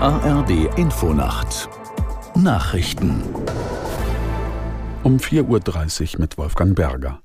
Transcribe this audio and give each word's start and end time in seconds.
ARD 0.00 0.78
Infonacht 0.78 1.68
Nachrichten 2.36 3.20
um 5.02 5.16
4.30 5.16 6.14
Uhr 6.14 6.20
mit 6.20 6.38
Wolfgang 6.38 6.76
Berger. 6.76 7.20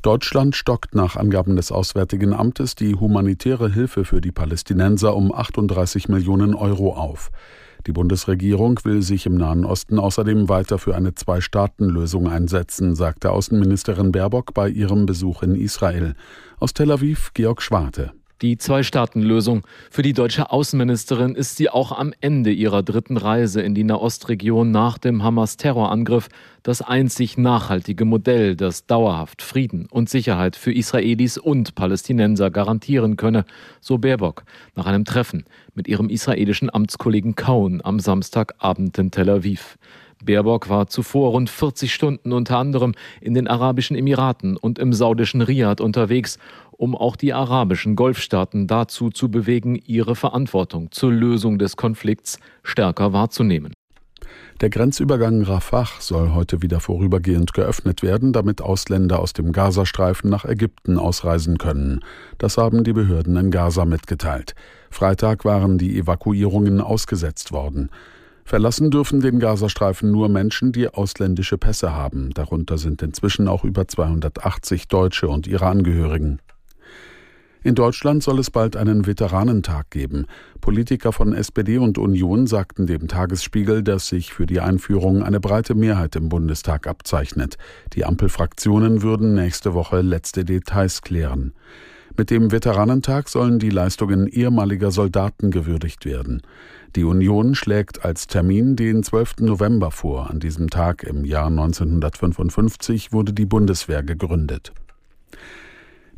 Deutschland 0.00 0.56
stockt 0.56 0.94
nach 0.94 1.16
Angaben 1.16 1.56
des 1.56 1.70
Auswärtigen 1.70 2.32
Amtes 2.32 2.74
die 2.74 2.94
humanitäre 2.94 3.70
Hilfe 3.70 4.06
für 4.06 4.22
die 4.22 4.32
Palästinenser 4.32 5.14
um 5.14 5.30
38 5.30 6.08
Millionen 6.08 6.54
Euro 6.54 6.94
auf. 6.94 7.30
Die 7.86 7.92
Bundesregierung 7.92 8.80
will 8.84 9.02
sich 9.02 9.26
im 9.26 9.36
Nahen 9.36 9.66
Osten 9.66 9.98
außerdem 9.98 10.48
weiter 10.48 10.78
für 10.78 10.96
eine 10.96 11.14
Zwei-Staaten-Lösung 11.14 12.28
einsetzen, 12.28 12.94
sagte 12.94 13.30
Außenministerin 13.30 14.10
Baerbock 14.10 14.54
bei 14.54 14.70
ihrem 14.70 15.04
Besuch 15.04 15.42
in 15.42 15.54
Israel. 15.54 16.14
Aus 16.60 16.72
Tel 16.72 16.92
Aviv 16.92 17.32
Georg 17.34 17.60
Schwarte. 17.60 18.12
Die 18.42 18.58
Zwei-Staaten-Lösung. 18.58 19.62
Für 19.90 20.02
die 20.02 20.12
deutsche 20.12 20.50
Außenministerin 20.50 21.34
ist 21.34 21.56
sie 21.56 21.70
auch 21.70 21.90
am 21.90 22.12
Ende 22.20 22.52
ihrer 22.52 22.82
dritten 22.82 23.16
Reise 23.16 23.62
in 23.62 23.74
die 23.74 23.82
Nahostregion 23.82 24.70
nach 24.70 24.98
dem 24.98 25.22
Hamas-Terrorangriff 25.22 26.28
das 26.62 26.82
einzig 26.82 27.38
nachhaltige 27.38 28.04
Modell, 28.04 28.54
das 28.54 28.84
dauerhaft 28.84 29.40
Frieden 29.40 29.86
und 29.90 30.10
Sicherheit 30.10 30.54
für 30.54 30.74
Israelis 30.74 31.38
und 31.38 31.76
Palästinenser 31.76 32.50
garantieren 32.50 33.16
könne, 33.16 33.46
so 33.80 33.96
Baerbock 33.96 34.44
nach 34.74 34.84
einem 34.84 35.06
Treffen 35.06 35.44
mit 35.74 35.88
ihrem 35.88 36.10
israelischen 36.10 36.68
Amtskollegen 36.68 37.36
Kaun 37.36 37.80
am 37.82 38.00
Samstagabend 38.00 38.98
in 38.98 39.10
Tel 39.12 39.30
Aviv. 39.30 39.78
Baerbock 40.24 40.68
war 40.68 40.86
zuvor 40.86 41.30
rund 41.30 41.50
40 41.50 41.92
Stunden 41.92 42.32
unter 42.32 42.58
anderem 42.58 42.94
in 43.20 43.34
den 43.34 43.48
Arabischen 43.48 43.96
Emiraten 43.96 44.56
und 44.56 44.78
im 44.78 44.92
saudischen 44.92 45.42
Riyadh 45.42 45.82
unterwegs, 45.82 46.38
um 46.76 46.94
auch 46.94 47.16
die 47.16 47.32
arabischen 47.32 47.96
Golfstaaten 47.96 48.66
dazu 48.66 49.10
zu 49.10 49.30
bewegen, 49.30 49.76
ihre 49.76 50.14
Verantwortung 50.16 50.90
zur 50.92 51.12
Lösung 51.12 51.58
des 51.58 51.76
Konflikts 51.76 52.38
stärker 52.62 53.12
wahrzunehmen. 53.12 53.72
Der 54.62 54.70
Grenzübergang 54.70 55.42
Rafah 55.42 55.86
soll 55.98 56.32
heute 56.32 56.62
wieder 56.62 56.80
vorübergehend 56.80 57.52
geöffnet 57.52 58.02
werden, 58.02 58.32
damit 58.32 58.62
Ausländer 58.62 59.18
aus 59.18 59.34
dem 59.34 59.52
Gazastreifen 59.52 60.30
nach 60.30 60.46
Ägypten 60.46 60.98
ausreisen 60.98 61.58
können. 61.58 62.00
Das 62.38 62.56
haben 62.56 62.82
die 62.82 62.94
Behörden 62.94 63.36
in 63.36 63.50
Gaza 63.50 63.84
mitgeteilt. 63.84 64.54
Freitag 64.90 65.44
waren 65.44 65.76
die 65.76 65.98
Evakuierungen 65.98 66.80
ausgesetzt 66.80 67.52
worden. 67.52 67.90
Verlassen 68.44 68.90
dürfen 68.90 69.20
den 69.20 69.40
Gazastreifen 69.40 70.10
nur 70.10 70.28
Menschen, 70.30 70.72
die 70.72 70.88
ausländische 70.88 71.58
Pässe 71.58 71.92
haben. 71.92 72.30
Darunter 72.32 72.78
sind 72.78 73.02
inzwischen 73.02 73.48
auch 73.48 73.64
über 73.64 73.88
280 73.88 74.88
Deutsche 74.88 75.28
und 75.28 75.46
ihre 75.46 75.66
Angehörigen. 75.66 76.38
In 77.66 77.74
Deutschland 77.74 78.22
soll 78.22 78.38
es 78.38 78.52
bald 78.52 78.76
einen 78.76 79.06
Veteranentag 79.06 79.90
geben. 79.90 80.26
Politiker 80.60 81.10
von 81.10 81.34
SPD 81.34 81.78
und 81.78 81.98
Union 81.98 82.46
sagten 82.46 82.86
dem 82.86 83.08
Tagesspiegel, 83.08 83.82
dass 83.82 84.06
sich 84.06 84.32
für 84.32 84.46
die 84.46 84.60
Einführung 84.60 85.24
eine 85.24 85.40
breite 85.40 85.74
Mehrheit 85.74 86.14
im 86.14 86.28
Bundestag 86.28 86.86
abzeichnet. 86.86 87.58
Die 87.94 88.04
Ampelfraktionen 88.04 89.02
würden 89.02 89.34
nächste 89.34 89.74
Woche 89.74 90.00
letzte 90.02 90.44
Details 90.44 91.02
klären. 91.02 91.54
Mit 92.16 92.30
dem 92.30 92.52
Veteranentag 92.52 93.28
sollen 93.28 93.58
die 93.58 93.70
Leistungen 93.70 94.28
ehemaliger 94.28 94.92
Soldaten 94.92 95.50
gewürdigt 95.50 96.04
werden. 96.04 96.42
Die 96.94 97.02
Union 97.02 97.56
schlägt 97.56 98.04
als 98.04 98.28
Termin 98.28 98.76
den 98.76 99.02
12. 99.02 99.38
November 99.40 99.90
vor. 99.90 100.30
An 100.30 100.38
diesem 100.38 100.70
Tag 100.70 101.02
im 101.02 101.24
Jahr 101.24 101.48
1955 101.48 103.12
wurde 103.12 103.32
die 103.32 103.44
Bundeswehr 103.44 104.04
gegründet. 104.04 104.72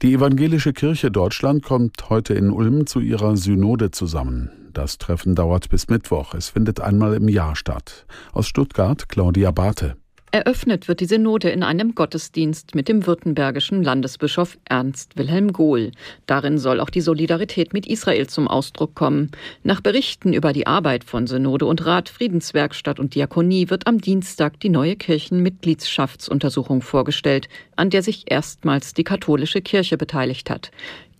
Die 0.00 0.14
Evangelische 0.14 0.72
Kirche 0.72 1.10
Deutschland 1.10 1.64
kommt 1.64 2.08
heute 2.08 2.32
in 2.32 2.52
Ulm 2.52 2.86
zu 2.86 3.00
ihrer 3.00 3.36
Synode 3.36 3.90
zusammen. 3.90 4.70
Das 4.72 4.98
Treffen 4.98 5.34
dauert 5.34 5.70
bis 5.70 5.88
Mittwoch. 5.88 6.34
Es 6.34 6.50
findet 6.50 6.80
einmal 6.80 7.14
im 7.14 7.28
Jahr 7.28 7.56
statt. 7.56 8.06
Aus 8.32 8.46
Stuttgart 8.46 9.08
Claudia 9.08 9.50
Barthe. 9.50 9.96
Eröffnet 10.30 10.88
wird 10.88 11.00
die 11.00 11.06
Synode 11.06 11.48
in 11.48 11.62
einem 11.62 11.94
Gottesdienst 11.94 12.74
mit 12.74 12.88
dem 12.88 13.06
württembergischen 13.06 13.82
Landesbischof 13.82 14.58
Ernst 14.66 15.16
Wilhelm 15.16 15.54
Gohl. 15.54 15.92
Darin 16.26 16.58
soll 16.58 16.80
auch 16.80 16.90
die 16.90 17.00
Solidarität 17.00 17.72
mit 17.72 17.86
Israel 17.86 18.26
zum 18.26 18.46
Ausdruck 18.46 18.94
kommen. 18.94 19.30
Nach 19.62 19.80
Berichten 19.80 20.34
über 20.34 20.52
die 20.52 20.66
Arbeit 20.66 21.04
von 21.04 21.26
Synode 21.26 21.64
und 21.64 21.86
Rat, 21.86 22.10
Friedenswerkstatt 22.10 23.00
und 23.00 23.14
Diakonie 23.14 23.70
wird 23.70 23.86
am 23.86 24.02
Dienstag 24.02 24.60
die 24.60 24.68
neue 24.68 24.96
Kirchenmitgliedschaftsuntersuchung 24.96 26.82
vorgestellt, 26.82 27.48
an 27.76 27.88
der 27.88 28.02
sich 28.02 28.30
erstmals 28.30 28.92
die 28.92 29.04
katholische 29.04 29.62
Kirche 29.62 29.96
beteiligt 29.96 30.50
hat. 30.50 30.70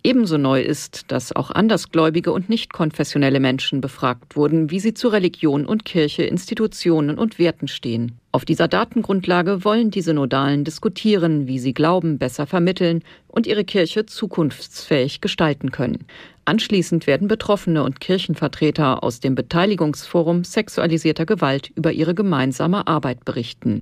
Ebenso 0.03 0.37
neu 0.37 0.61
ist, 0.61 1.11
dass 1.11 1.35
auch 1.35 1.49
andersgläubige 1.49 2.31
und 2.31 2.47
nicht 2.47 2.73
konfessionelle 2.73 3.39
Menschen 3.39 3.81
befragt 3.81 4.35
wurden, 4.35 4.69
wie 4.69 4.79
sie 4.79 4.93
zu 4.93 5.07
Religion 5.07 5.65
und 5.65 5.83
Kirche, 5.83 6.23
Institutionen 6.23 7.17
und 7.17 7.39
Werten 7.39 7.67
stehen. 7.67 8.18
Auf 8.31 8.45
dieser 8.45 8.67
Datengrundlage 8.67 9.63
wollen 9.63 9.89
die 9.89 10.01
Synodalen 10.01 10.63
diskutieren, 10.63 11.47
wie 11.47 11.57
sie 11.57 11.73
Glauben 11.73 12.19
besser 12.19 12.45
vermitteln 12.45 13.03
und 13.27 13.47
ihre 13.47 13.65
Kirche 13.65 14.05
zukunftsfähig 14.05 15.19
gestalten 15.19 15.71
können. 15.71 16.05
Anschließend 16.45 17.07
werden 17.07 17.27
Betroffene 17.27 17.83
und 17.83 17.99
Kirchenvertreter 17.99 19.03
aus 19.03 19.19
dem 19.19 19.33
Beteiligungsforum 19.33 20.43
sexualisierter 20.43 21.25
Gewalt 21.25 21.71
über 21.73 21.91
ihre 21.91 22.13
gemeinsame 22.13 22.85
Arbeit 22.85 23.25
berichten. 23.25 23.81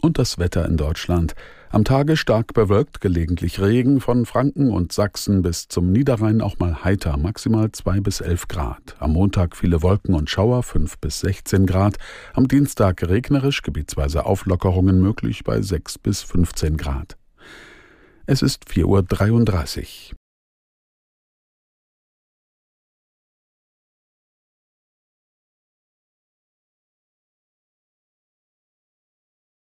Und 0.00 0.18
das 0.18 0.38
Wetter 0.38 0.66
in 0.66 0.76
Deutschland. 0.76 1.34
Am 1.70 1.84
Tage 1.84 2.16
stark 2.16 2.54
bewölkt, 2.54 3.00
gelegentlich 3.00 3.60
Regen 3.60 4.00
von 4.00 4.24
Franken 4.24 4.70
und 4.70 4.92
Sachsen 4.92 5.42
bis 5.42 5.68
zum 5.68 5.90
Niederrhein 5.90 6.40
auch 6.40 6.58
mal 6.58 6.84
heiter, 6.84 7.16
maximal 7.16 7.72
2 7.72 8.00
bis 8.00 8.20
11 8.20 8.48
Grad. 8.48 8.96
Am 8.98 9.12
Montag 9.12 9.56
viele 9.56 9.82
Wolken 9.82 10.14
und 10.14 10.30
Schauer, 10.30 10.62
5 10.62 10.98
bis 10.98 11.20
16 11.20 11.66
Grad. 11.66 11.96
Am 12.34 12.48
Dienstag 12.48 13.02
regnerisch, 13.02 13.62
gebietsweise 13.62 14.24
Auflockerungen 14.26 15.00
möglich 15.00 15.44
bei 15.44 15.60
6 15.60 15.98
bis 15.98 16.22
15 16.22 16.76
Grad. 16.76 17.16
Es 18.26 18.42
ist 18.42 18.64
4.33 18.68 20.12
Uhr. 20.12 20.16